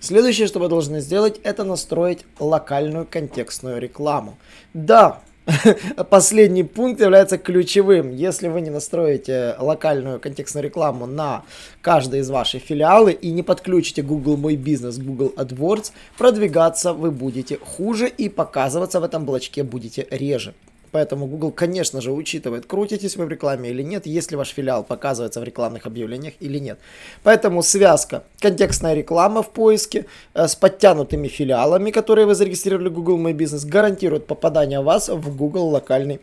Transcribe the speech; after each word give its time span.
Следующее, 0.00 0.46
что 0.46 0.60
вы 0.60 0.68
должны 0.68 1.00
сделать, 1.00 1.40
это 1.42 1.64
настроить 1.64 2.24
локальную 2.38 3.06
контекстную 3.06 3.80
рекламу. 3.80 4.38
Да, 4.72 5.22
последний 6.10 6.62
пункт 6.62 7.00
является 7.00 7.38
ключевым. 7.38 8.14
Если 8.14 8.48
вы 8.48 8.60
не 8.60 8.70
настроите 8.70 9.56
локальную 9.58 10.20
контекстную 10.20 10.64
рекламу 10.64 11.06
на 11.06 11.42
каждый 11.80 12.20
из 12.20 12.30
ваших 12.30 12.62
филиалы 12.62 13.12
и 13.12 13.30
не 13.30 13.42
подключите 13.42 14.02
Google 14.02 14.36
Мой 14.36 14.56
Бизнес, 14.56 14.98
Google 14.98 15.32
AdWords, 15.36 15.92
продвигаться 16.16 16.92
вы 16.92 17.10
будете 17.10 17.58
хуже 17.58 18.08
и 18.08 18.28
показываться 18.28 19.00
в 19.00 19.04
этом 19.04 19.24
блочке 19.24 19.62
будете 19.62 20.06
реже. 20.10 20.54
Поэтому 20.90 21.26
Google, 21.26 21.50
конечно 21.50 22.00
же, 22.00 22.12
учитывает, 22.12 22.66
крутитесь 22.66 23.16
вы 23.16 23.26
в 23.26 23.28
рекламе 23.28 23.70
или 23.70 23.82
нет, 23.82 24.06
если 24.06 24.36
ваш 24.36 24.48
филиал 24.48 24.84
показывается 24.84 25.40
в 25.40 25.44
рекламных 25.44 25.86
объявлениях 25.86 26.34
или 26.40 26.58
нет. 26.58 26.78
Поэтому 27.22 27.62
связка, 27.62 28.22
контекстная 28.40 28.94
реклама 28.94 29.42
в 29.42 29.50
поиске 29.50 30.06
э, 30.34 30.48
с 30.48 30.54
подтянутыми 30.54 31.28
филиалами, 31.28 31.90
которые 31.90 32.26
вы 32.26 32.34
зарегистрировали 32.34 32.88
в 32.88 32.92
Google 32.92 33.18
My 33.18 33.32
Business, 33.32 33.66
гарантирует 33.66 34.26
попадание 34.26 34.80
вас 34.80 35.08
в 35.08 35.36
Google 35.36 35.68
локальный 35.68 36.20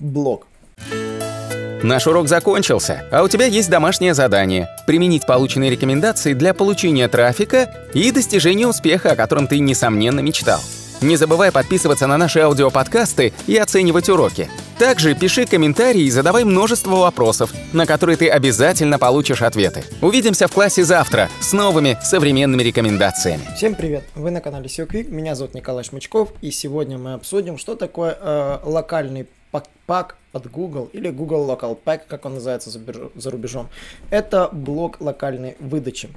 блог. 0.00 0.46
Наш 1.82 2.06
урок 2.06 2.26
закончился, 2.26 3.04
а 3.12 3.22
у 3.22 3.28
тебя 3.28 3.46
есть 3.46 3.70
домашнее 3.70 4.14
задание– 4.14 4.68
применить 4.86 5.26
полученные 5.26 5.70
рекомендации 5.70 6.32
для 6.32 6.54
получения 6.54 7.06
трафика 7.06 7.70
и 7.94 8.10
достижения 8.10 8.66
успеха, 8.66 9.12
о 9.12 9.16
котором 9.16 9.46
ты, 9.46 9.58
несомненно, 9.58 10.20
мечтал. 10.20 10.60
Не 11.02 11.16
забывай 11.16 11.52
подписываться 11.52 12.06
на 12.06 12.16
наши 12.16 12.40
аудиоподкасты 12.40 13.34
и 13.46 13.56
оценивать 13.58 14.08
уроки. 14.08 14.48
Также 14.78 15.14
пиши 15.14 15.46
комментарии 15.46 16.02
и 16.02 16.10
задавай 16.10 16.44
множество 16.44 16.96
вопросов, 16.96 17.52
на 17.74 17.84
которые 17.84 18.16
ты 18.16 18.28
обязательно 18.28 18.98
получишь 18.98 19.42
ответы. 19.42 19.84
Увидимся 20.00 20.48
в 20.48 20.52
классе 20.52 20.84
завтра 20.84 21.28
с 21.40 21.52
новыми 21.52 21.98
современными 22.02 22.62
рекомендациями. 22.62 23.42
Всем 23.56 23.74
привет! 23.74 24.04
Вы 24.14 24.30
на 24.30 24.40
канале 24.40 24.66
SEO 24.66 24.86
Quick, 24.86 25.10
меня 25.10 25.34
зовут 25.34 25.54
Николай 25.54 25.84
Шмычков, 25.84 26.32
и 26.40 26.50
сегодня 26.50 26.96
мы 26.96 27.12
обсудим, 27.12 27.58
что 27.58 27.74
такое 27.74 28.16
э, 28.18 28.58
локальный 28.64 29.26
пак 29.86 30.16
от 30.32 30.50
Google 30.50 30.90
или 30.92 31.10
Google 31.10 31.48
Local 31.48 31.78
Pack, 31.82 32.02
как 32.08 32.24
он 32.24 32.34
называется 32.34 32.70
за 32.70 33.30
рубежом. 33.30 33.68
Это 34.10 34.48
блок 34.50 35.00
локальной 35.00 35.56
выдачи. 35.60 36.10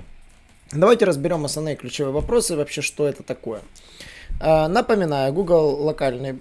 Давайте 0.71 1.05
разберем 1.05 1.45
основные 1.45 1.75
ключевые 1.75 2.14
вопросы, 2.14 2.55
вообще 2.55 2.81
что 2.81 3.08
это 3.08 3.23
такое. 3.23 3.61
А, 4.39 4.67
напоминаю, 4.67 5.33
Google 5.33 5.83
локальный 5.83 6.39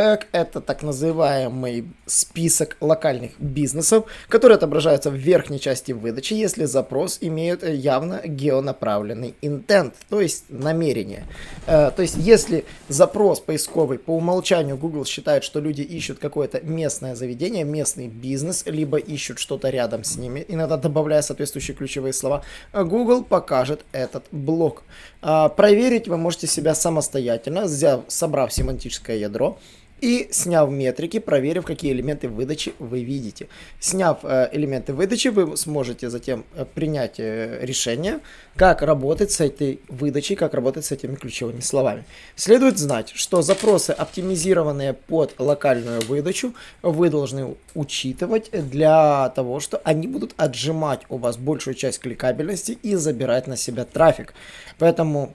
Пэк– 0.00 0.28
это 0.32 0.62
так 0.62 0.82
называемый 0.82 1.84
список 2.06 2.78
локальных 2.80 3.32
бизнесов, 3.38 4.06
который 4.30 4.56
отображается 4.56 5.10
в 5.10 5.14
верхней 5.14 5.60
части 5.60 5.92
выдачи, 5.92 6.32
если 6.32 6.64
запрос 6.64 7.18
имеет 7.20 7.62
явно 7.62 8.22
геонаправленный 8.24 9.34
интент, 9.42 9.92
то 10.08 10.22
есть 10.22 10.44
намерение. 10.48 11.26
Э, 11.66 11.90
то 11.94 12.00
есть 12.00 12.16
если 12.16 12.64
запрос 12.88 13.40
поисковый 13.40 13.98
по 13.98 14.16
умолчанию 14.16 14.78
Google 14.78 15.04
считает, 15.04 15.44
что 15.44 15.60
люди 15.60 15.82
ищут 15.82 16.18
какое-то 16.18 16.62
местное 16.62 17.14
заведение, 17.14 17.64
местный 17.64 18.08
бизнес, 18.08 18.64
либо 18.64 18.96
ищут 18.96 19.38
что-то 19.38 19.68
рядом 19.68 20.02
с 20.04 20.16
ними, 20.16 20.46
иногда 20.48 20.78
добавляя 20.78 21.20
соответствующие 21.20 21.76
ключевые 21.76 22.14
слова, 22.14 22.42
Google 22.72 23.22
покажет 23.22 23.84
этот 23.92 24.24
блок. 24.32 24.82
Э, 25.20 25.50
проверить 25.54 26.08
вы 26.08 26.16
можете 26.16 26.46
себя 26.46 26.74
самостоятельно, 26.74 27.64
взяв, 27.64 28.04
собрав 28.08 28.50
семантическое 28.50 29.18
ядро, 29.18 29.58
и 30.00 30.28
сняв 30.32 30.70
метрики, 30.70 31.18
проверив, 31.18 31.64
какие 31.64 31.92
элементы 31.92 32.28
выдачи 32.28 32.74
вы 32.78 33.02
видите. 33.02 33.48
Сняв 33.78 34.20
э, 34.22 34.48
элементы 34.52 34.94
выдачи, 34.94 35.28
вы 35.28 35.56
сможете 35.56 36.10
затем 36.10 36.44
э, 36.54 36.64
принять 36.64 37.18
э, 37.18 37.58
решение, 37.62 38.20
как 38.56 38.82
работать 38.82 39.30
с 39.30 39.40
этой 39.40 39.80
выдачей, 39.88 40.36
как 40.36 40.54
работать 40.54 40.84
с 40.84 40.92
этими 40.92 41.14
ключевыми 41.14 41.60
словами. 41.60 42.04
Следует 42.36 42.78
знать, 42.78 43.12
что 43.14 43.42
запросы, 43.42 43.90
оптимизированные 43.90 44.94
под 44.94 45.34
локальную 45.38 46.00
выдачу, 46.02 46.54
вы 46.82 47.10
должны 47.10 47.56
учитывать 47.74 48.50
для 48.52 49.28
того, 49.30 49.60
что 49.60 49.80
они 49.84 50.06
будут 50.06 50.34
отжимать 50.36 51.00
у 51.08 51.18
вас 51.18 51.36
большую 51.36 51.74
часть 51.74 52.00
кликабельности 52.00 52.78
и 52.82 52.94
забирать 52.94 53.46
на 53.46 53.56
себя 53.56 53.84
трафик. 53.84 54.34
Поэтому 54.78 55.34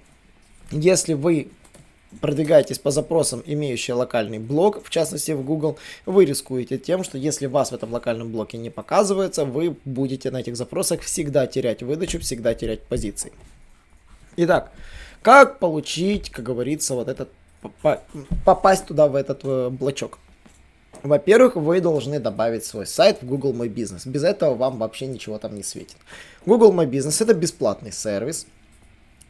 если 0.72 1.14
вы 1.14 1.50
продвигаетесь 2.22 2.80
по 2.80 2.92
запросам, 2.92 3.42
имеющие 3.46 3.94
локальный 3.94 4.40
блок, 4.40 4.84
в 4.84 4.90
частности 4.90 5.32
в 5.32 5.44
Google, 5.44 5.78
вы 6.06 6.26
рискуете 6.26 6.78
тем, 6.78 7.04
что 7.04 7.18
если 7.18 7.46
вас 7.46 7.72
в 7.72 7.76
этом 7.76 7.92
локальном 7.92 8.32
блоке 8.32 8.58
не 8.58 8.70
показывается, 8.70 9.46
вы 9.46 9.76
будете 9.86 10.32
на 10.32 10.38
этих 10.38 10.56
запросах 10.56 11.02
всегда 11.02 11.48
терять 11.48 11.84
выдачу, 11.84 12.20
всегда 12.20 12.54
терять 12.54 12.84
позиции. 12.84 13.32
Итак, 14.38 14.72
как 15.22 15.60
получить, 15.60 16.30
как 16.30 16.46
говорится, 16.46 16.94
вот 16.94 17.08
этот, 17.08 17.30
попасть 18.44 18.86
туда, 18.86 19.08
в 19.08 19.16
этот 19.16 19.42
э, 19.44 19.70
блочок? 19.70 20.20
Во-первых, 21.04 21.56
вы 21.56 21.82
должны 21.82 22.20
добавить 22.20 22.66
свой 22.66 22.86
сайт 22.86 23.22
в 23.22 23.26
Google 23.26 23.54
My 23.54 23.68
Business. 23.68 24.08
Без 24.10 24.24
этого 24.24 24.56
вам 24.56 24.78
вообще 24.78 25.08
ничего 25.08 25.38
там 25.38 25.56
не 25.56 25.64
светит. 25.64 25.98
Google 26.46 26.74
My 26.74 26.90
Business 26.90 27.22
это 27.24 27.34
бесплатный 27.34 27.92
сервис, 27.92 28.48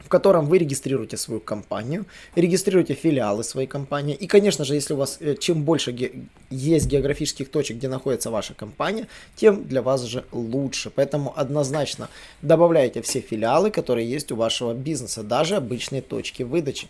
в 0.06 0.08
котором 0.08 0.46
вы 0.46 0.58
регистрируете 0.58 1.16
свою 1.16 1.40
компанию, 1.40 2.06
регистрируете 2.36 2.94
филиалы 2.94 3.42
своей 3.42 3.66
компании. 3.66 4.14
И, 4.14 4.28
конечно 4.28 4.64
же, 4.64 4.76
если 4.76 4.94
у 4.94 4.98
вас 4.98 5.18
э, 5.20 5.34
чем 5.34 5.64
больше 5.64 5.90
ге- 5.90 6.12
есть 6.48 6.86
географических 6.86 7.50
точек, 7.50 7.78
где 7.78 7.88
находится 7.88 8.30
ваша 8.30 8.54
компания, 8.54 9.08
тем 9.34 9.64
для 9.64 9.82
вас 9.82 10.04
же 10.04 10.24
лучше. 10.30 10.90
Поэтому 10.90 11.32
однозначно 11.36 12.08
добавляйте 12.40 13.02
все 13.02 13.20
филиалы, 13.20 13.72
которые 13.72 14.08
есть 14.08 14.30
у 14.30 14.36
вашего 14.36 14.74
бизнеса, 14.74 15.24
даже 15.24 15.56
обычные 15.56 16.02
точки 16.02 16.44
выдачи. 16.44 16.86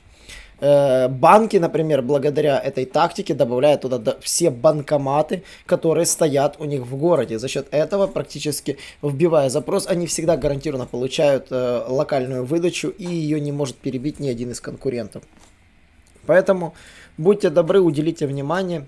Э, 0.59 1.09
банки, 1.09 1.59
например, 1.59 2.03
благодаря 2.03 2.59
этой 2.59 2.87
тактике 2.87 3.34
добавляют 3.34 3.83
туда 3.83 4.17
все 4.21 4.50
банкоматы, 4.50 5.43
которые 5.67 6.06
стоят 6.06 6.56
у 6.59 6.65
них 6.65 6.83
в 6.83 6.97
городе. 6.97 7.39
За 7.39 7.49
счет 7.49 7.69
этого, 7.71 8.06
практически 8.06 8.78
вбивая 9.03 9.50
запрос, 9.50 9.87
они 9.87 10.06
всегда 10.06 10.37
гарантированно 10.37 10.87
получают 10.87 11.49
э, 11.50 11.84
локальную 11.87 12.45
выдачу, 12.45 12.89
и 12.89 13.05
ее 13.05 13.41
не 13.41 13.53
может 13.53 13.77
перебить 13.77 14.19
ни 14.19 14.28
один 14.28 14.50
из 14.50 14.61
конкурентов. 14.61 15.22
Поэтому 16.25 16.75
будьте 17.19 17.50
добры, 17.50 17.81
уделите 17.81 18.27
внимание 18.27 18.87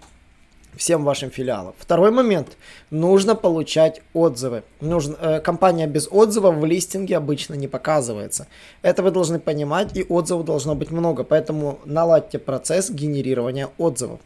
всем 0.78 1.04
вашим 1.04 1.30
филиалам. 1.30 1.74
Второй 1.78 2.10
момент. 2.10 2.56
Нужно 2.90 3.34
получать 3.34 4.00
отзывы. 4.14 4.62
Нужно, 4.80 5.16
э, 5.20 5.40
компания 5.40 5.86
без 5.86 6.08
отзывов 6.10 6.54
в 6.56 6.64
листинге 6.64 7.16
обычно 7.16 7.54
не 7.54 7.68
показывается. 7.68 8.46
Это 8.82 9.02
вы 9.02 9.10
должны 9.10 9.38
понимать, 9.38 9.96
и 9.96 10.06
отзывов 10.08 10.44
должно 10.44 10.74
быть 10.74 10.90
много. 10.90 11.24
Поэтому 11.24 11.80
наладьте 11.84 12.38
процесс 12.38 12.90
генерирования 12.90 13.68
отзывов. 13.78 14.20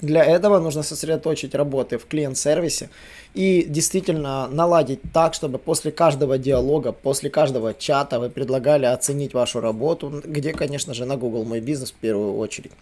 Для 0.00 0.24
этого 0.24 0.58
нужно 0.58 0.82
сосредоточить 0.82 1.54
работы 1.54 1.96
в 1.96 2.06
клиент-сервисе 2.06 2.90
и 3.34 3.64
действительно 3.68 4.48
наладить 4.48 5.00
так, 5.12 5.32
чтобы 5.32 5.58
после 5.58 5.92
каждого 5.92 6.38
диалога, 6.38 6.90
после 6.90 7.30
каждого 7.30 7.72
чата 7.72 8.18
вы 8.18 8.28
предлагали 8.28 8.84
оценить 8.84 9.32
вашу 9.32 9.60
работу, 9.60 10.22
где, 10.24 10.52
конечно 10.52 10.92
же, 10.92 11.04
на 11.04 11.16
Google 11.16 11.44
Мой 11.44 11.60
Бизнес 11.60 11.92
в 11.92 11.94
первую 11.94 12.36
очередь. 12.36 12.72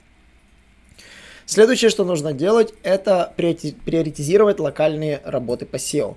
Следующее, 1.51 1.91
что 1.91 2.05
нужно 2.05 2.33
делать, 2.33 2.73
это 2.85 3.33
приоритизировать 3.35 4.61
локальные 4.61 5.21
работы 5.25 5.67
по 5.67 5.75
SEO. 5.75 6.15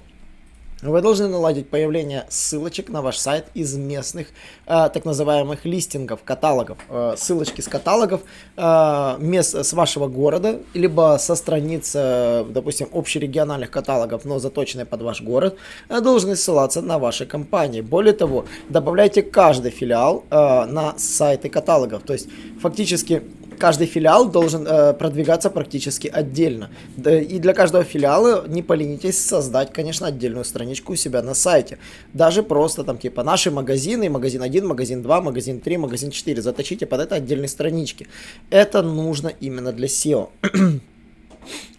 Вы 0.83 1.01
должны 1.01 1.27
наладить 1.27 1.69
появление 1.69 2.27
ссылочек 2.29 2.89
на 2.89 3.01
ваш 3.01 3.17
сайт 3.17 3.45
из 3.55 3.73
местных 3.73 4.27
э, 4.67 4.89
так 4.93 5.05
называемых 5.05 5.65
листингов, 5.65 6.19
каталогов. 6.23 6.77
Э, 6.87 7.15
ссылочки 7.17 7.61
с 7.61 7.67
каталогов 7.67 8.21
э, 8.57 9.15
мест 9.17 9.55
с 9.55 9.73
вашего 9.73 10.07
города, 10.07 10.59
либо 10.75 11.17
со 11.19 11.33
страниц, 11.33 11.93
э, 11.95 12.45
допустим, 12.47 12.89
общерегиональных 12.93 13.71
каталогов, 13.71 14.25
но 14.25 14.37
заточенные 14.37 14.85
под 14.85 15.01
ваш 15.01 15.23
город, 15.23 15.57
э, 15.89 15.99
должны 15.99 16.35
ссылаться 16.35 16.83
на 16.83 16.99
ваши 16.99 17.25
компании. 17.25 17.81
Более 17.81 18.13
того, 18.13 18.45
добавляйте 18.69 19.23
каждый 19.23 19.71
филиал 19.71 20.25
э, 20.29 20.65
на 20.65 20.93
сайты 20.99 21.49
каталогов. 21.49 22.03
То 22.03 22.13
есть, 22.13 22.27
фактически, 22.61 23.23
каждый 23.63 23.87
филиал 23.87 24.29
должен 24.29 24.67
э, 24.67 24.93
продвигаться 24.93 25.49
практически 25.49 26.09
отдельно. 26.09 26.69
И 26.97 27.39
для 27.39 27.53
каждого 27.53 27.85
филиала 27.85 28.45
не 28.45 28.61
поленитесь 28.61 29.25
создать, 29.25 29.71
конечно, 29.71 30.07
отдельную 30.07 30.43
страничку 30.43 30.91
у 30.91 30.95
себя 30.97 31.21
на 31.21 31.33
сайте. 31.33 31.77
Даже 32.11 32.43
просто 32.43 32.83
там 32.83 32.97
типа 32.97 33.23
наши 33.23 33.51
магазины, 33.51 34.09
магазин 34.09 34.41
1, 34.41 34.67
магазин 34.67 35.01
2, 35.01 35.21
магазин 35.21 35.61
3, 35.61 35.77
магазин 35.77 36.11
4. 36.11 36.41
Заточите 36.41 36.85
под 36.85 36.99
это 36.99 37.15
отдельные 37.15 37.47
странички. 37.47 38.09
Это 38.49 38.81
нужно 38.81 39.29
именно 39.29 39.71
для 39.71 39.87
SEO. 39.87 40.27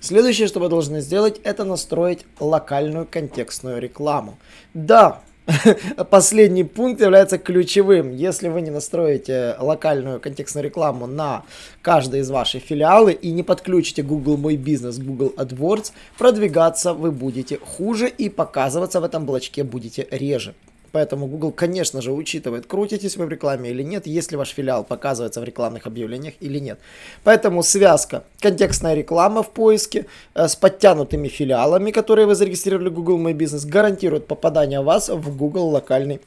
Следующее, 0.00 0.48
что 0.48 0.60
вы 0.60 0.70
должны 0.70 1.02
сделать, 1.02 1.38
это 1.44 1.64
настроить 1.64 2.24
локальную 2.40 3.06
контекстную 3.10 3.78
рекламу. 3.78 4.38
Да, 4.72 5.20
последний 6.10 6.64
пункт 6.64 7.00
является 7.00 7.38
ключевым. 7.38 8.14
Если 8.14 8.48
вы 8.48 8.62
не 8.62 8.70
настроите 8.70 9.56
локальную 9.58 10.20
контекстную 10.20 10.64
рекламу 10.64 11.06
на 11.06 11.44
каждый 11.82 12.20
из 12.20 12.30
ваших 12.30 12.62
филиалы 12.62 13.12
и 13.12 13.30
не 13.30 13.42
подключите 13.42 14.02
Google 14.02 14.36
Мой 14.36 14.56
Бизнес, 14.56 14.98
Google 14.98 15.34
AdWords, 15.36 15.92
продвигаться 16.18 16.94
вы 16.94 17.10
будете 17.10 17.58
хуже 17.58 18.08
и 18.08 18.28
показываться 18.28 19.00
в 19.00 19.04
этом 19.04 19.26
блочке 19.26 19.64
будете 19.64 20.06
реже. 20.10 20.54
Поэтому 20.94 21.26
Google, 21.26 21.50
конечно 21.50 22.00
же, 22.02 22.12
учитывает, 22.12 22.66
крутитесь 22.66 23.16
вы 23.16 23.26
в 23.26 23.28
рекламе 23.28 23.70
или 23.70 23.82
нет, 23.82 24.06
если 24.06 24.36
ваш 24.36 24.50
филиал 24.50 24.84
показывается 24.84 25.40
в 25.40 25.44
рекламных 25.44 25.88
объявлениях 25.88 26.34
или 26.38 26.60
нет. 26.60 26.78
Поэтому 27.24 27.64
связка, 27.64 28.22
контекстная 28.40 28.94
реклама 28.94 29.42
в 29.42 29.50
поиске 29.50 30.06
э, 30.36 30.46
с 30.46 30.54
подтянутыми 30.54 31.26
филиалами, 31.26 31.90
которые 31.90 32.26
вы 32.26 32.36
зарегистрировали 32.36 32.90
в 32.90 32.94
Google 32.94 33.18
My 33.18 33.32
Business, 33.32 33.68
гарантирует 33.68 34.28
попадание 34.28 34.82
вас 34.82 35.08
в 35.08 35.36
Google 35.36 35.70
локальный 35.70 36.20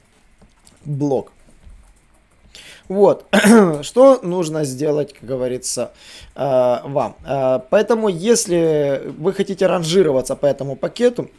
блог. 0.83 1.31
Вот, 2.89 3.25
что 3.83 4.19
нужно 4.21 4.65
сделать, 4.65 5.13
как 5.13 5.29
говорится, 5.29 5.91
э, 6.35 6.79
вам. 6.83 7.15
Э, 7.25 7.61
поэтому, 7.69 8.09
если 8.09 9.13
вы 9.17 9.31
хотите 9.31 9.65
ранжироваться 9.65 10.35
по 10.35 10.45
этому 10.45 10.75
пакету, 10.75 11.29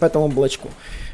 по 0.00 0.06
этому 0.06 0.28
блочку, 0.28 0.70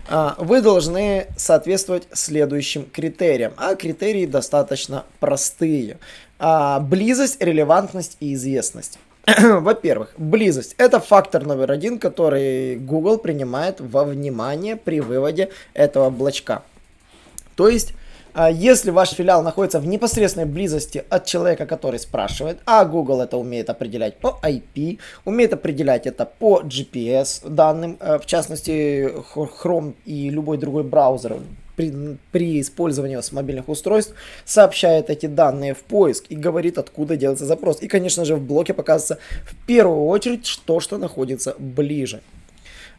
вы 0.08 0.60
должны 0.60 1.28
соответствовать 1.36 2.08
следующим 2.12 2.84
критериям. 2.84 3.52
А 3.56 3.74
критерии 3.74 4.26
достаточно 4.26 5.04
простые. 5.20 5.98
Близость, 6.80 7.42
релевантность 7.42 8.16
и 8.20 8.34
известность. 8.34 8.98
Во-первых, 9.38 10.14
близость. 10.18 10.74
Это 10.78 10.98
фактор 10.98 11.46
номер 11.46 11.70
один, 11.70 11.98
который 11.98 12.76
Google 12.76 13.18
принимает 13.18 13.80
во 13.80 14.04
внимание 14.04 14.76
при 14.76 15.00
выводе 15.00 15.50
этого 15.74 16.10
блочка. 16.10 16.62
То 17.54 17.68
есть 17.68 17.92
а 17.92 17.94
если 18.52 18.90
ваш 18.90 19.10
филиал 19.10 19.42
находится 19.42 19.80
в 19.80 19.86
непосредственной 19.86 20.46
близости 20.46 21.04
от 21.10 21.26
человека, 21.26 21.66
который 21.66 21.98
спрашивает, 21.98 22.58
а 22.66 22.84
Google 22.84 23.20
это 23.20 23.36
умеет 23.36 23.70
определять 23.70 24.16
по 24.18 24.38
IP, 24.42 24.98
умеет 25.24 25.52
определять 25.52 26.06
это 26.06 26.24
по 26.24 26.62
GPS 26.62 27.48
данным, 27.48 27.96
э, 28.00 28.18
в 28.18 28.26
частности 28.26 29.10
Chrome 29.34 29.94
и 30.04 30.30
любой 30.30 30.58
другой 30.58 30.84
браузер 30.84 31.36
при, 31.76 32.18
при 32.30 32.60
использовании 32.60 33.20
с 33.20 33.32
мобильных 33.32 33.68
устройств 33.68 34.14
сообщает 34.44 35.10
эти 35.10 35.26
данные 35.26 35.74
в 35.74 35.82
поиск 35.82 36.26
и 36.28 36.36
говорит, 36.36 36.78
откуда 36.78 37.16
делается 37.16 37.46
запрос. 37.46 37.82
И, 37.82 37.88
конечно 37.88 38.24
же, 38.24 38.36
в 38.36 38.42
блоке 38.42 38.74
показывается 38.74 39.18
в 39.44 39.66
первую 39.66 40.06
очередь 40.06 40.60
то, 40.64 40.80
что 40.80 40.98
находится 40.98 41.54
ближе. 41.58 42.20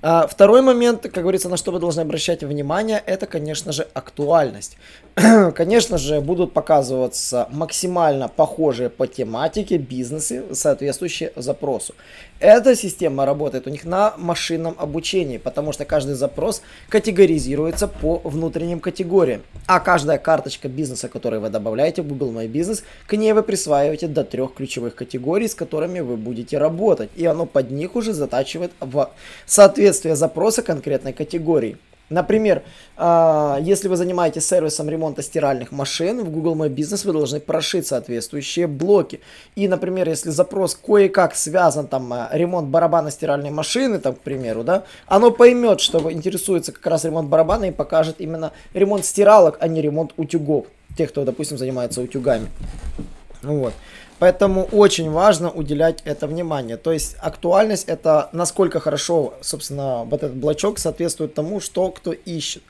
А, 0.05 0.27
второй 0.27 0.61
момент, 0.61 1.03
как 1.03 1.23
говорится, 1.23 1.47
на 1.47 1.55
что 1.55 1.71
вы 1.71 1.79
должны 1.79 2.01
обращать 2.01 2.44
внимание, 2.44 3.01
это, 3.05 3.25
конечно 3.25 3.71
же, 3.71 3.88
актуальность. 3.94 4.75
конечно 5.55 5.97
же, 5.97 6.19
будут 6.19 6.51
показываться 6.51 7.47
максимально 7.51 8.27
похожие 8.27 8.89
по 8.89 9.07
тематике 9.07 9.77
бизнесы, 9.77 10.44
соответствующие 10.53 11.31
запросу. 11.38 11.95
Эта 12.43 12.75
система 12.75 13.25
работает 13.25 13.67
у 13.67 13.69
них 13.69 13.85
на 13.85 14.15
машинном 14.17 14.75
обучении, 14.77 15.37
потому 15.37 15.71
что 15.71 15.85
каждый 15.85 16.15
запрос 16.15 16.61
категоризируется 16.89 17.87
по 17.87 18.17
внутренним 18.25 18.81
категориям. 18.81 19.43
А 19.65 19.79
каждая 19.79 20.17
карточка 20.17 20.67
бизнеса, 20.67 21.07
которую 21.07 21.41
вы 21.41 21.49
добавляете 21.49 22.01
в 22.01 22.07
Google 22.09 22.33
My 22.33 22.51
Business, 22.51 22.83
к 23.07 23.13
ней 23.15 23.31
вы 23.31 23.43
присваиваете 23.43 24.09
до 24.09 24.25
трех 24.25 24.55
ключевых 24.55 24.93
категорий, 24.93 25.47
с 25.47 25.55
которыми 25.55 26.01
вы 26.01 26.17
будете 26.17 26.57
работать. 26.57 27.11
И 27.15 27.25
оно 27.25 27.45
под 27.45 27.71
них 27.71 27.95
уже 27.95 28.11
затачивает 28.11 28.73
в 28.81 29.09
соответствие 29.45 30.17
запроса 30.17 30.63
конкретной 30.63 31.13
категории. 31.13 31.77
Например, 32.09 32.63
а, 32.97 33.57
если 33.61 33.88
вы 33.88 33.95
занимаетесь 33.95 34.45
сервисом 34.45 34.89
ремонта 34.89 35.21
стиральных 35.23 35.71
машин, 35.71 36.23
в 36.23 36.29
Google 36.29 36.55
My 36.55 36.69
Business 36.69 37.05
вы 37.05 37.13
должны 37.13 37.39
прошить 37.39 37.88
соответствующие 37.88 38.67
блоки. 38.67 39.21
И, 39.55 39.67
например, 39.67 40.09
если 40.09 40.29
запрос 40.29 40.75
кое-как 40.75 41.35
связан, 41.35 41.88
там, 41.88 42.11
а, 42.13 42.29
ремонт 42.31 42.67
барабана 42.67 43.09
стиральной 43.09 43.51
машины, 43.51 44.00
там, 44.00 44.15
к 44.15 44.19
примеру, 44.19 44.63
да, 44.63 44.83
оно 45.07 45.31
поймет, 45.31 45.79
что 45.79 46.11
интересуется 46.11 46.71
как 46.71 46.85
раз 46.85 47.05
ремонт 47.05 47.29
барабана 47.29 47.65
и 47.65 47.71
покажет 47.71 48.17
именно 48.19 48.51
ремонт 48.73 49.05
стиралок, 49.05 49.57
а 49.59 49.67
не 49.67 49.81
ремонт 49.81 50.11
утюгов. 50.17 50.67
Тех, 50.97 51.09
кто, 51.09 51.23
допустим, 51.23 51.57
занимается 51.57 52.01
утюгами. 52.01 52.47
Вот. 53.41 53.73
Поэтому 54.19 54.63
очень 54.71 55.10
важно 55.10 55.51
уделять 55.51 56.01
это 56.06 56.27
внимание. 56.27 56.77
То 56.77 56.92
есть 56.92 57.15
актуальность 57.19 57.88
это 57.88 58.30
насколько 58.31 58.80
хорошо, 58.80 59.33
собственно, 59.42 60.04
вот 60.06 60.24
этот 60.24 60.36
блочок 60.36 60.80
соответствует 60.80 61.33
тому, 61.33 61.60
что 61.60 61.92
кто 61.92 62.13
ищет. 62.13 62.63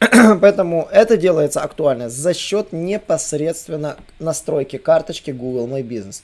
Поэтому 0.40 0.88
это 0.90 1.16
делается 1.16 1.60
актуально 1.60 2.08
за 2.08 2.34
счет 2.34 2.72
непосредственно 2.72 3.96
настройки 4.18 4.76
карточки 4.78 5.30
Google 5.30 5.68
My 5.68 5.82
Business. 5.82 6.22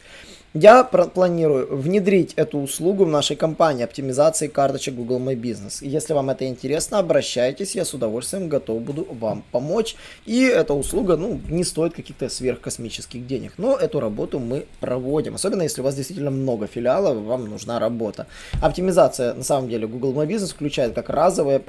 Я 0.52 0.82
планирую 0.82 1.76
внедрить 1.76 2.32
эту 2.34 2.58
услугу 2.58 3.04
в 3.04 3.08
нашей 3.08 3.36
компании 3.36 3.84
оптимизации 3.84 4.48
карточек 4.48 4.96
Google 4.96 5.20
My 5.20 5.36
Business. 5.36 5.78
Если 5.80 6.12
вам 6.12 6.28
это 6.28 6.44
интересно, 6.44 6.98
обращайтесь, 6.98 7.76
я 7.76 7.84
с 7.84 7.94
удовольствием 7.94 8.48
готов 8.48 8.82
буду 8.82 9.06
вам 9.12 9.44
помочь. 9.52 9.94
И 10.26 10.42
эта 10.42 10.74
услуга, 10.74 11.16
ну, 11.16 11.40
не 11.48 11.62
стоит 11.62 11.94
каких-то 11.94 12.28
сверхкосмических 12.28 13.24
денег, 13.28 13.52
но 13.58 13.76
эту 13.76 14.00
работу 14.00 14.40
мы 14.40 14.66
проводим. 14.80 15.36
Особенно 15.36 15.62
если 15.62 15.82
у 15.82 15.84
вас 15.84 15.94
действительно 15.94 16.32
много 16.32 16.66
филиалов, 16.66 17.18
вам 17.18 17.48
нужна 17.48 17.78
работа. 17.78 18.26
Оптимизация, 18.60 19.34
на 19.34 19.44
самом 19.44 19.68
деле, 19.68 19.86
Google 19.86 20.14
My 20.14 20.26
Business 20.26 20.52
включает 20.52 20.94
как 20.94 21.10
разовое 21.10 21.62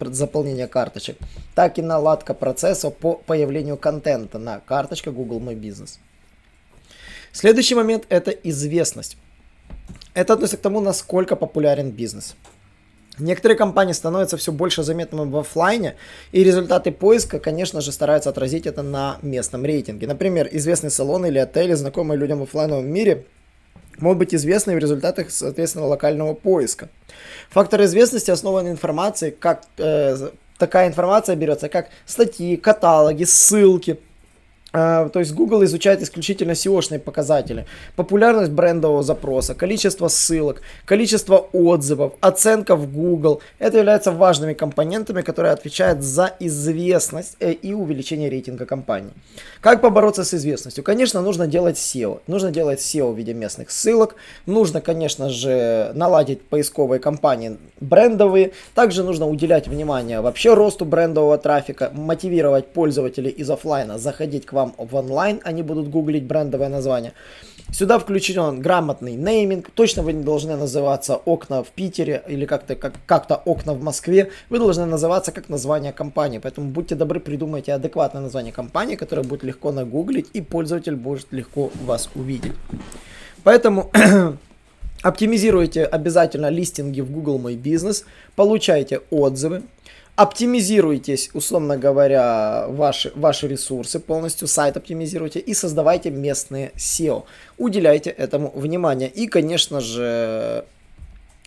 заполнение 0.00 0.68
карточек, 0.68 1.16
так 1.54 1.78
и 1.78 1.82
наладка 1.82 2.34
процесса 2.34 2.90
по 2.90 3.14
появлению 3.14 3.78
контента 3.78 4.38
на 4.38 4.60
карточках 4.60 5.14
Google 5.14 5.40
My 5.40 5.58
Business. 5.58 5.96
Следующий 7.34 7.74
момент 7.74 8.06
это 8.10 8.30
известность. 8.30 9.16
Это 10.14 10.34
относится 10.34 10.56
к 10.56 10.60
тому, 10.60 10.80
насколько 10.80 11.34
популярен 11.34 11.90
бизнес. 11.90 12.36
Некоторые 13.18 13.58
компании 13.58 13.92
становятся 13.92 14.36
все 14.36 14.52
больше 14.52 14.84
заметными 14.84 15.28
в 15.28 15.36
офлайне, 15.36 15.96
и 16.30 16.44
результаты 16.44 16.92
поиска, 16.92 17.40
конечно 17.40 17.80
же, 17.80 17.90
стараются 17.90 18.30
отразить 18.30 18.66
это 18.66 18.82
на 18.82 19.18
местном 19.22 19.64
рейтинге. 19.64 20.06
Например, 20.06 20.48
известный 20.52 20.90
салон 20.90 21.26
или 21.26 21.38
отели, 21.38 21.74
знакомые 21.74 22.18
людям 22.18 22.38
в 22.38 22.42
офлайновом 22.44 22.86
мире, 22.86 23.26
могут 23.98 24.18
быть 24.18 24.34
известны 24.34 24.76
в 24.76 24.78
результатах, 24.78 25.32
соответственно, 25.32 25.86
локального 25.86 26.34
поиска. 26.34 26.88
Фактор 27.50 27.82
известности 27.82 28.30
основан 28.30 28.66
на 28.66 28.70
информации, 28.70 29.30
как 29.30 29.64
э, 29.78 30.30
такая 30.56 30.86
информация 30.86 31.34
берется, 31.34 31.68
как 31.68 31.88
статьи, 32.06 32.56
каталоги, 32.56 33.24
ссылки– 33.24 33.98
то 34.74 35.20
есть 35.20 35.32
Google 35.34 35.62
изучает 35.64 36.02
исключительно 36.02 36.52
SEO-шные 36.52 36.98
показатели. 36.98 37.64
Популярность 37.94 38.50
брендового 38.50 39.04
запроса, 39.04 39.54
количество 39.54 40.08
ссылок, 40.08 40.62
количество 40.84 41.46
отзывов, 41.52 42.14
оценка 42.20 42.74
в 42.74 42.92
Google. 42.92 43.40
Это 43.60 43.78
являются 43.78 44.10
важными 44.10 44.52
компонентами, 44.52 45.22
которые 45.22 45.52
отвечают 45.52 46.02
за 46.02 46.32
известность 46.40 47.36
э, 47.38 47.52
и 47.52 47.72
увеличение 47.72 48.28
рейтинга 48.28 48.66
компании. 48.66 49.12
Как 49.60 49.80
побороться 49.80 50.24
с 50.24 50.34
известностью? 50.34 50.82
Конечно, 50.82 51.22
нужно 51.22 51.46
делать 51.46 51.76
SEO. 51.76 52.18
Нужно 52.26 52.50
делать 52.50 52.80
SEO 52.80 53.12
в 53.12 53.16
виде 53.16 53.32
местных 53.32 53.70
ссылок. 53.70 54.16
Нужно, 54.46 54.80
конечно 54.80 55.28
же, 55.30 55.92
наладить 55.94 56.42
поисковые 56.42 56.98
кампании 56.98 57.58
брендовые. 57.80 58.52
Также 58.74 59.04
нужно 59.04 59.28
уделять 59.28 59.68
внимание 59.68 60.20
вообще 60.20 60.54
росту 60.54 60.84
брендового 60.84 61.38
трафика, 61.38 61.90
мотивировать 61.94 62.66
пользователей 62.72 63.30
из 63.30 63.48
офлайна 63.48 63.98
заходить 63.98 64.46
к 64.46 64.52
вам 64.52 64.63
вам 64.64 64.74
в 64.78 64.94
онлайн, 64.94 65.40
они 65.44 65.62
будут 65.62 65.88
гуглить 65.88 66.24
брендовое 66.24 66.68
название. 66.68 67.12
Сюда 67.72 67.98
включен 67.98 68.60
грамотный 68.60 69.14
нейминг. 69.16 69.70
Точно 69.70 70.02
вы 70.02 70.12
не 70.12 70.22
должны 70.22 70.56
называться 70.56 71.16
окна 71.16 71.62
в 71.62 71.68
Питере 71.68 72.22
или 72.28 72.46
как-то 72.46 72.76
как, 72.76 72.94
как-то 73.06 73.36
окна 73.36 73.72
в 73.72 73.82
Москве. 73.82 74.30
Вы 74.50 74.58
должны 74.58 74.86
называться 74.86 75.32
как 75.32 75.48
название 75.48 75.92
компании. 75.92 76.38
Поэтому 76.38 76.70
будьте 76.70 76.94
добры, 76.94 77.20
придумайте 77.20 77.72
адекватное 77.72 78.22
название 78.22 78.52
компании, 78.52 78.96
которое 78.96 79.22
будет 79.22 79.42
легко 79.42 79.72
нагуглить 79.72 80.26
и 80.34 80.40
пользователь 80.40 80.94
будет 80.94 81.26
легко 81.32 81.70
вас 81.84 82.10
увидеть. 82.14 82.52
Поэтому 83.42 83.90
оптимизируйте 85.02 85.84
обязательно 85.84 86.50
листинги 86.50 87.00
в 87.00 87.10
Google 87.10 87.38
My 87.38 87.60
Business, 87.60 88.04
получайте 88.36 89.00
отзывы, 89.10 89.62
оптимизируйтесь, 90.16 91.30
условно 91.34 91.76
говоря, 91.76 92.66
ваши, 92.68 93.12
ваши 93.14 93.48
ресурсы 93.48 93.98
полностью, 93.98 94.48
сайт 94.48 94.76
оптимизируйте 94.76 95.40
и 95.40 95.54
создавайте 95.54 96.10
местные 96.10 96.72
SEO. 96.76 97.24
Уделяйте 97.58 98.10
этому 98.10 98.52
внимание. 98.54 99.08
И, 99.08 99.26
конечно 99.26 99.80
же, 99.80 100.64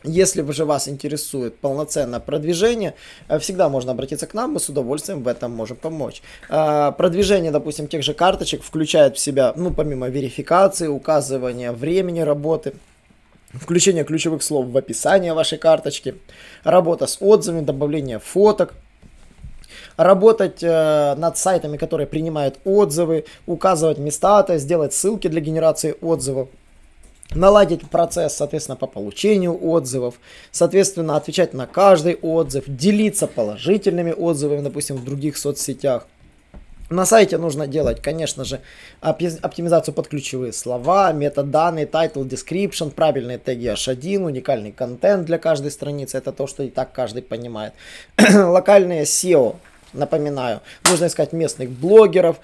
если 0.03 0.49
же 0.51 0.65
вас 0.65 0.87
интересует 0.87 1.57
полноценное 1.57 2.19
продвижение, 2.19 2.93
э, 3.29 3.39
всегда 3.39 3.67
можно 3.69 3.91
обратиться 3.91 4.27
к 4.27 4.33
нам, 4.33 4.53
мы 4.53 4.59
с 4.59 4.69
удовольствием 4.69 5.23
в 5.23 5.27
этом 5.27 5.51
можем 5.51 5.77
помочь. 5.77 6.21
Э, 6.49 6.91
продвижение, 6.97 7.51
допустим, 7.51 7.87
тех 7.87 8.03
же 8.03 8.13
карточек 8.13 8.63
включает 8.63 9.17
в 9.17 9.19
себя, 9.19 9.53
ну, 9.55 9.71
помимо 9.71 10.07
верификации, 10.09 10.87
указывания 10.87 11.71
времени 11.71 12.19
работы, 12.19 12.73
включение 13.53 14.03
ключевых 14.03 14.43
слов 14.43 14.67
в 14.67 14.77
описание 14.77 15.33
вашей 15.33 15.57
карточки, 15.57 16.15
работа 16.63 17.07
с 17.07 17.17
отзывами, 17.19 17.63
добавление 17.63 18.19
фоток, 18.19 18.75
работать 19.95 20.61
э, 20.61 21.15
над 21.15 21.37
сайтами, 21.37 21.77
которые 21.77 22.07
принимают 22.07 22.59
отзывы, 22.65 23.25
указывать 23.45 23.97
места, 23.97 24.43
то 24.43 24.53
есть 24.53 24.65
сделать 24.65 24.93
ссылки 24.93 25.27
для 25.27 25.41
генерации 25.41 25.95
отзывов. 26.01 26.49
наладить 27.35 27.89
процесс, 27.89 28.35
соответственно, 28.35 28.77
по 28.77 28.87
получению 28.87 29.61
отзывов, 29.61 30.15
соответственно, 30.51 31.17
отвечать 31.17 31.53
на 31.53 31.67
каждый 31.67 32.15
отзыв, 32.15 32.63
делиться 32.67 33.27
положительными 33.27 34.11
отзывами, 34.11 34.61
допустим, 34.61 34.95
в 34.95 35.03
других 35.03 35.37
соцсетях. 35.37 36.07
На 36.89 37.05
сайте 37.05 37.37
нужно 37.37 37.67
делать, 37.67 38.01
конечно 38.01 38.45
же, 38.45 38.61
оптимизацию 39.01 39.93
под 39.93 40.07
ключевые 40.07 40.53
слова, 40.53 41.11
метаданные, 41.11 41.85
title, 41.85 42.25
description, 42.25 42.91
правильные 42.91 43.37
теги 43.37 43.67
H1, 43.67 44.23
уникальный 44.23 44.71
контент 44.71 45.25
для 45.25 45.37
каждой 45.37 45.71
страницы. 45.71 46.17
Это 46.17 46.31
то, 46.31 46.47
что 46.47 46.63
и 46.63 46.69
так 46.69 46.93
каждый 46.93 47.23
понимает. 47.23 47.73
Локальные 48.17 49.03
SEO, 49.03 49.57
напоминаю, 49.91 50.61
нужно 50.89 51.07
искать 51.07 51.33
местных 51.33 51.69
блогеров, 51.71 52.37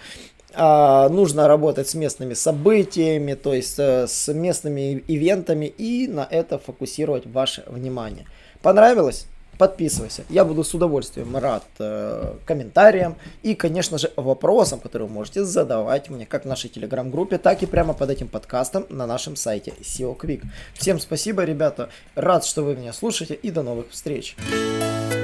а, 0.55 1.07
нужно 1.07 1.47
работать 1.47 1.87
с 1.87 1.95
местными 1.95 2.33
событиями, 2.33 3.35
то 3.35 3.53
есть 3.53 3.79
э, 3.79 4.07
с 4.07 4.31
местными 4.31 5.03
ивентами 5.07 5.65
и 5.65 6.07
на 6.07 6.27
это 6.29 6.59
фокусировать 6.59 7.25
ваше 7.25 7.63
внимание. 7.67 8.27
Понравилось? 8.61 9.25
Подписывайся. 9.57 10.23
Я 10.29 10.45
буду 10.45 10.63
с 10.63 10.73
удовольствием 10.73 11.35
рад 11.37 11.63
э, 11.79 12.33
комментариям 12.45 13.15
и, 13.43 13.55
конечно 13.55 13.97
же, 13.97 14.11
вопросам, 14.15 14.79
которые 14.79 15.07
вы 15.07 15.13
можете 15.13 15.43
задавать 15.43 16.09
мне 16.09 16.25
как 16.25 16.45
в 16.45 16.47
нашей 16.47 16.69
телеграм-группе, 16.69 17.37
так 17.37 17.61
и 17.63 17.65
прямо 17.65 17.93
под 17.93 18.09
этим 18.09 18.27
подкастом 18.27 18.85
на 18.89 19.05
нашем 19.05 19.35
сайте 19.35 19.73
SEO 19.81 20.17
Quick. 20.17 20.43
Всем 20.73 20.99
спасибо, 20.99 21.43
ребята. 21.43 21.89
Рад, 22.15 22.45
что 22.45 22.63
вы 22.63 22.75
меня 22.75 22.93
слушаете 22.93 23.35
и 23.35 23.51
до 23.51 23.63
новых 23.63 23.91
встреч. 23.91 24.35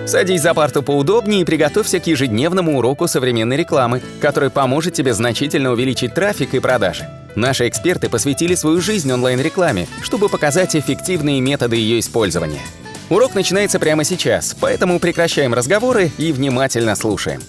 Садись 0.05 0.41
за 0.41 0.53
парту 0.53 0.81
поудобнее 0.81 1.41
и 1.41 1.45
приготовься 1.45 2.00
к 2.00 2.07
ежедневному 2.07 2.77
уроку 2.77 3.07
современной 3.07 3.57
рекламы, 3.57 4.01
который 4.21 4.50
поможет 4.50 4.93
тебе 4.93 5.13
значительно 5.13 5.71
увеличить 5.71 6.13
трафик 6.13 6.53
и 6.53 6.59
продажи. 6.59 7.07
Наши 7.36 7.67
эксперты 7.67 8.09
посвятили 8.09 8.55
свою 8.55 8.81
жизнь 8.81 9.12
онлайн-рекламе, 9.12 9.88
чтобы 10.01 10.29
показать 10.29 10.75
эффективные 10.75 11.41
методы 11.41 11.75
ее 11.75 12.00
использования. 12.00 12.62
Урок 13.10 13.34
начинается 13.34 13.80
прямо 13.80 14.04
сейчас, 14.04 14.56
поэтому 14.60 15.00
прекращаем 15.00 15.54
разговоры 15.54 16.12
и 16.18 16.32
внимательно 16.32 16.96
слушаем. 16.96 17.42